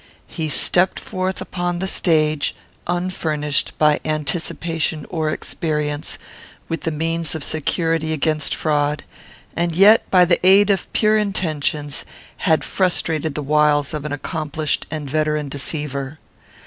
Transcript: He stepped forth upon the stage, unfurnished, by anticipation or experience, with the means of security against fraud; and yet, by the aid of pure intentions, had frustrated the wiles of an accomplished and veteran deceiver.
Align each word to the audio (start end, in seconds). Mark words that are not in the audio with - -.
He 0.25 0.49
stepped 0.49 0.99
forth 0.99 1.41
upon 1.41 1.77
the 1.77 1.85
stage, 1.85 2.55
unfurnished, 2.87 3.77
by 3.77 3.99
anticipation 4.03 5.05
or 5.11 5.29
experience, 5.29 6.17
with 6.67 6.81
the 6.81 6.89
means 6.89 7.35
of 7.35 7.43
security 7.43 8.11
against 8.11 8.55
fraud; 8.55 9.03
and 9.55 9.75
yet, 9.75 10.09
by 10.09 10.25
the 10.25 10.43
aid 10.43 10.71
of 10.71 10.91
pure 10.91 11.19
intentions, 11.19 12.03
had 12.37 12.63
frustrated 12.63 13.35
the 13.35 13.43
wiles 13.43 13.93
of 13.93 14.03
an 14.03 14.11
accomplished 14.11 14.87
and 14.89 15.07
veteran 15.07 15.49
deceiver. 15.49 16.17